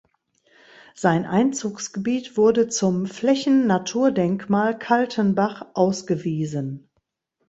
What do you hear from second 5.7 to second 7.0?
ausgewiesen.